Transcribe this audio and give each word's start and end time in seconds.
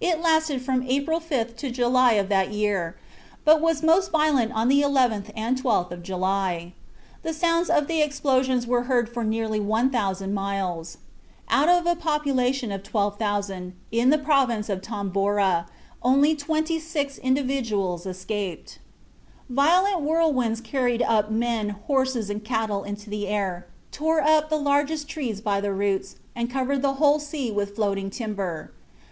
It 0.00 0.20
lasted 0.20 0.62
from 0.62 0.84
April 0.84 1.18
5th 1.18 1.56
to 1.56 1.70
July 1.72 2.12
of 2.12 2.28
that 2.28 2.52
year; 2.52 2.94
but 3.44 3.60
was 3.60 3.82
most 3.82 4.12
violent 4.12 4.52
on 4.52 4.68
the 4.68 4.82
11th 4.82 5.32
and 5.34 5.60
12th 5.60 5.90
of 5.90 6.04
July. 6.04 6.74
The 7.24 7.32
sound 7.32 7.68
of 7.68 7.88
the 7.88 8.00
explosions 8.00 8.68
was 8.68 8.86
heard 8.86 9.08
for 9.12 9.24
nearly 9.24 9.58
one 9.58 9.90
thousand 9.90 10.32
miles. 10.32 10.98
Out 11.48 11.68
of 11.68 11.88
a 11.88 11.96
population 11.96 12.70
of 12.70 12.84
12,000, 12.84 13.72
in 13.90 14.10
the 14.10 14.18
province 14.18 14.68
of 14.68 14.80
Tombora, 14.80 15.66
only 16.04 16.36
twenty 16.36 16.78
six 16.78 17.18
individuals 17.18 18.06
escaped. 18.06 18.78
"Violent 19.50 20.02
whirlwinds 20.02 20.60
carried 20.60 21.02
up 21.02 21.32
men, 21.32 21.70
horses, 21.88 22.30
and 22.30 22.44
cattle 22.44 22.84
into 22.84 23.10
the 23.10 23.26
air, 23.26 23.66
tore 23.90 24.20
up 24.20 24.50
the 24.50 24.56
largest 24.56 25.08
trees 25.08 25.40
by 25.40 25.60
the 25.60 25.72
roots, 25.72 26.14
and 26.36 26.48
covered 26.48 26.80
the 26.80 26.92
whole 27.02 27.18
sea 27.18 27.50
with 27.50 27.74
floating 27.74 28.08
timber." 28.08 28.70